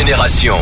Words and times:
Génération. 0.00 0.56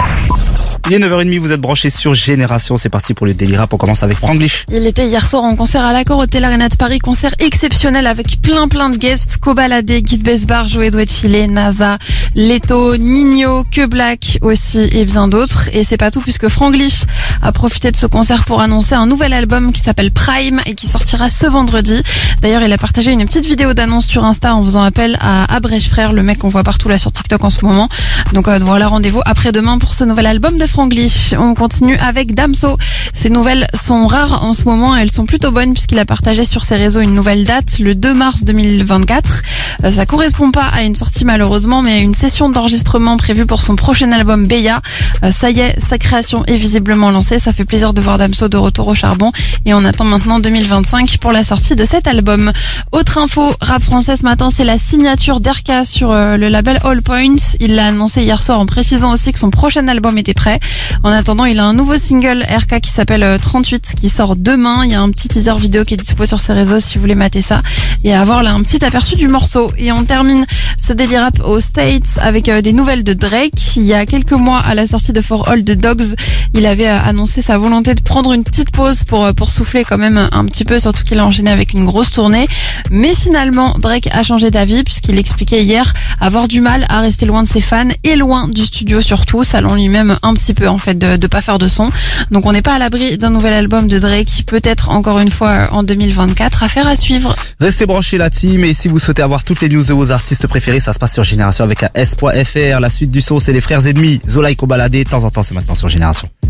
Il 0.88 0.95
est 0.95 0.99
9h30, 0.99 1.38
vous 1.38 1.53
êtes 1.53 1.61
branchés 1.61 1.90
sur 1.90 2.14
Génération. 2.14 2.77
C'est 2.77 2.88
parti 2.88 3.14
pour 3.14 3.27
le 3.27 3.35
délire. 3.35 3.67
On 3.71 3.76
commence 3.76 4.03
avec 4.03 4.16
Franglish. 4.16 4.64
Il 4.72 4.87
était 4.87 5.07
hier 5.07 5.25
soir 5.25 5.45
en 5.45 5.54
concert 5.54 5.84
à 5.84 5.93
l'accord 5.93 6.18
Hôtel 6.18 6.45
Arena 6.45 6.68
de 6.68 6.77
Paris, 6.77 6.98
concert 6.98 7.34
exceptionnel 7.38 8.06
avec 8.06 8.40
plein 8.40 8.69
plein 8.69 8.88
de 8.88 8.96
guests, 8.96 9.37
Kobalade, 9.37 9.85
Guy 9.85 10.22
Besbar, 10.22 10.69
Joé 10.69 10.90
Douet 10.90 11.06
Filet, 11.06 11.46
NASA, 11.46 11.98
Leto, 12.34 12.96
Nino, 12.96 13.64
Que 13.70 13.87
Black 13.87 14.38
aussi 14.41 14.80
et 14.91 15.05
bien 15.05 15.29
d'autres. 15.29 15.68
Et 15.75 15.84
c'est 15.84 15.98
pas 15.98 16.11
tout 16.11 16.20
puisque 16.20 16.48
Franglish 16.48 17.05
a 17.43 17.52
profité 17.52 17.91
de 17.91 17.96
ce 17.96 18.07
concert 18.07 18.45
pour 18.45 18.62
annoncer 18.62 18.95
un 18.95 19.07
nouvel 19.07 19.34
album 19.34 19.73
qui 19.73 19.82
s'appelle 19.82 20.11
Prime 20.11 20.61
et 20.64 20.75
qui 20.75 20.86
sortira 20.86 21.29
ce 21.29 21.46
vendredi. 21.46 22.02
D'ailleurs, 22.41 22.62
il 22.62 22.73
a 22.73 22.79
partagé 22.79 23.12
une 23.12 23.25
petite 23.27 23.46
vidéo 23.46 23.75
d'annonce 23.75 24.07
sur 24.07 24.25
Insta 24.25 24.55
en 24.55 24.64
faisant 24.64 24.82
appel 24.82 25.18
à 25.20 25.55
Abrèche 25.55 25.91
Frère, 25.91 26.12
le 26.12 26.23
mec 26.23 26.39
qu'on 26.39 26.48
voit 26.48 26.64
partout 26.64 26.89
là 26.89 26.96
sur 26.96 27.12
TikTok 27.12 27.45
en 27.45 27.50
ce 27.50 27.64
moment. 27.64 27.89
Donc 28.32 28.46
euh, 28.46 28.59
voilà, 28.60 28.88
rendez-vous 28.88 29.20
après-demain 29.24 29.78
pour 29.78 29.95
ce 29.95 30.05
nouvel 30.05 30.27
album 30.27 30.59
de 30.59 30.66
Franglish. 30.66 31.34
On 31.38 31.55
continue 31.55 31.96
avec 31.96 32.34
Damso. 32.34 32.77
Ces 33.14 33.30
nouvelles 33.30 33.66
sont 33.74 34.06
rares 34.06 34.45
en 34.45 34.52
ce 34.52 34.64
moment, 34.64 34.95
elles 34.95 35.10
sont 35.10 35.24
plutôt 35.24 35.50
bonnes 35.50 35.73
puisqu'il 35.73 35.98
a 35.98 36.05
partagé 36.05 36.45
sur 36.45 36.64
ses 36.64 36.77
réseaux 36.77 37.00
une 37.00 37.14
nouvelle 37.14 37.45
date, 37.45 37.78
le 37.78 37.95
2 37.95 38.12
mars 38.12 38.45
2024. 38.45 39.42
Euh, 39.84 39.91
ça 39.91 40.06
correspond 40.06 40.50
pas 40.50 40.66
à 40.66 40.82
une 40.82 40.95
sortie 40.95 41.24
malheureusement, 41.24 41.82
mais 41.82 41.92
à 41.92 41.98
une 41.98 42.14
session 42.14 42.48
d'enregistrement 42.48 43.16
prévue 43.16 43.46
pour 43.46 43.62
son 43.62 43.77
prochain 43.77 44.10
album 44.12 44.46
Beya. 44.46 44.80
Euh, 45.24 45.32
ça 45.32 45.50
y 45.50 45.60
est, 45.60 45.78
sa 45.80 45.98
création 45.98 46.45
est 46.46 46.56
visiblement 46.56 47.10
lancée. 47.10 47.38
Ça 47.38 47.52
fait 47.52 47.64
plaisir 47.64 47.92
de 47.92 48.00
voir 48.00 48.19
Damso 48.19 48.48
de 48.48 48.56
retour 48.56 48.88
au 48.88 48.95
charbon 48.95 49.33
et 49.66 49.74
on 49.74 49.84
attend 49.84 50.05
maintenant 50.05 50.41
2025 50.41 51.19
pour 51.19 51.33
la 51.33 51.45
sortie 51.45 51.77
de 51.77 51.84
cet 51.84 52.06
album. 52.06 52.52
Autre 52.92 53.19
info, 53.19 53.52
rap 53.60 53.83
français 53.83 54.16
ce 54.16 54.24
matin, 54.24 54.50
c'est 54.55 54.64
la 54.64 54.78
signature 54.78 55.41
d'Erka 55.41 55.84
sur 55.84 56.10
euh, 56.10 56.36
le 56.36 56.48
label 56.48 56.78
All 56.84 57.02
Points. 57.02 57.56
Il 57.60 57.74
l'a 57.74 57.86
annoncé 57.86 58.22
hier 58.22 58.42
soir 58.42 58.58
en 58.60 58.66
précisant 58.66 59.12
aussi 59.12 59.33
que 59.33 59.38
son 59.38 59.50
prochain 59.50 59.86
album 59.88 60.19
était 60.19 60.34
prêt. 60.34 60.60
En 61.05 61.10
attendant, 61.10 61.44
il 61.44 61.58
a 61.58 61.64
un 61.64 61.72
nouveau 61.72 61.97
single 61.97 62.44
RK 62.48 62.81
qui 62.81 62.91
s'appelle 62.91 63.22
euh, 63.22 63.38
38 63.38 63.94
qui 64.00 64.08
sort 64.08 64.36
demain. 64.36 64.84
Il 64.84 64.91
y 64.91 64.94
a 64.94 65.00
un 65.00 65.10
petit 65.10 65.28
teaser 65.28 65.56
vidéo 65.58 65.84
qui 65.84 65.94
est 65.94 65.98
dispo 65.98 66.25
sur 66.25 66.41
ses 66.41 66.53
réseaux 66.53 66.81
si 66.81 66.97
vous 66.97 67.03
voulez 67.03 67.14
mater 67.14 67.42
ça 67.42 67.60
et 68.05 68.14
avoir 68.14 68.42
là 68.42 68.53
un 68.53 68.60
petit 68.60 68.84
aperçu 68.84 69.16
du 69.16 69.28
morceau. 69.28 69.67
Et 69.77 69.92
on 69.92 70.05
termine 70.05 70.47
ce 70.83 70.92
délire 70.92 71.22
rap 71.22 71.41
aux 71.44 71.61
States 71.61 72.19
avec 72.20 72.48
euh, 72.48 72.62
des 72.62 72.72
nouvelles 72.72 73.05
de 73.05 73.12
Drake. 73.12 73.77
Il 73.77 73.84
y 73.84 73.94
a 73.94 74.06
quelques 74.06 74.33
mois 74.33 74.60
à 74.60 74.75
la 74.75 74.86
sortie 74.86 75.12
de 75.12 75.20
For 75.20 75.48
All 75.48 75.64
the 75.64 75.72
Dogs, 75.72 76.14
il 76.54 76.66
avait 76.66 76.88
euh, 76.88 77.00
annoncé 77.00 77.42
sa 77.42 77.58
volonté 77.58 77.94
de 77.94 78.00
prendre 78.02 78.32
une 78.32 78.44
petite 78.44 78.70
pause 78.70 79.04
pour, 79.04 79.24
euh, 79.24 79.32
pour 79.32 79.50
souffler 79.50 79.84
quand 79.84 79.98
même 79.98 80.28
un 80.32 80.44
petit 80.46 80.64
peu, 80.64 80.78
surtout 80.78 81.04
qu'il 81.04 81.18
a 81.18 81.27
enchaîné 81.27 81.50
avec 81.50 81.72
une 81.72 81.84
grosse 81.84 82.10
tournée. 82.10 82.46
Mais 82.91 83.14
finalement, 83.14 83.74
Drake 83.78 84.08
a 84.12 84.22
changé 84.22 84.50
d'avis 84.50 84.82
puisqu'il 84.82 85.19
expliquait 85.19 85.62
hier 85.62 85.92
avoir 86.20 86.48
du 86.48 86.60
mal 86.60 86.86
à 86.88 87.00
rester 87.00 87.26
loin 87.26 87.42
de 87.42 87.48
ses 87.48 87.60
fans 87.60 87.88
et 88.04 88.16
loin 88.16 88.48
du 88.48 88.64
studio 88.64 89.00
surtout. 89.00 89.44
Ça 89.44 89.60
l'ennuie 89.60 89.88
même 89.88 90.19
un 90.22 90.34
petit 90.34 90.54
peu 90.54 90.69
en 90.69 90.78
fait 90.78 90.98
de, 90.98 91.16
de 91.16 91.26
pas 91.26 91.41
faire 91.41 91.58
de 91.58 91.69
son. 91.69 91.91
Donc 92.30 92.46
on 92.46 92.52
n'est 92.52 92.62
pas 92.62 92.74
à 92.74 92.78
l'abri 92.78 93.19
d'un 93.19 93.30
nouvel 93.30 93.52
album 93.54 93.88
de 93.88 93.98
Drake, 93.98 94.44
peut-être 94.46 94.91
encore 94.91 95.19
une 95.20 95.30
fois 95.30 95.48
euh, 95.48 95.66
en 95.72 95.82
2024. 95.82 96.62
Affaire 96.62 96.88
à 96.88 96.96
suivre. 96.96 97.34
Restez 97.60 97.86
branchés 97.86 98.19
la 98.19 98.30
team 98.30 98.64
et 98.64 98.74
si 98.74 98.88
vous 98.88 98.98
souhaitez 98.98 99.22
avoir 99.22 99.44
toutes 99.44 99.60
les 99.60 99.69
news 99.69 99.84
de 99.84 99.92
vos 99.92 100.12
artistes 100.12 100.46
préférés, 100.46 100.80
ça 100.80 100.92
se 100.92 100.98
passe 100.98 101.14
sur 101.14 101.24
Génération 101.24 101.64
avec 101.64 101.82
un 101.82 101.88
S.fr. 101.94 102.80
La 102.80 102.91
suite 102.91 103.10
du 103.10 103.20
son, 103.20 103.38
c'est 103.38 103.52
les 103.52 103.60
frères 103.60 103.86
ennemis. 103.86 104.20
Zola 104.28 104.50
et. 104.50 104.54
De 104.54 105.02
temps 105.04 105.24
en 105.24 105.30
temps, 105.30 105.42
c'est 105.42 105.54
maintenant 105.54 105.74
sur 105.74 105.88
Génération. 105.88 106.28